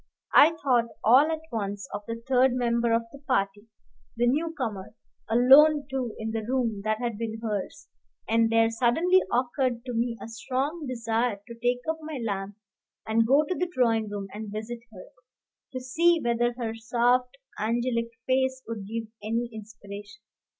[0.33, 3.67] I thought all at once of the third member of the party,
[4.17, 4.95] the new comer,
[5.29, 7.87] alone too in the room that had been hers;
[8.27, 12.55] and there suddenly occurred to me a strong desire to take up my lamp
[13.05, 15.05] and go to the drawing room and visit her,
[15.71, 20.21] to see whether her soft, angelic face would give any inspiration.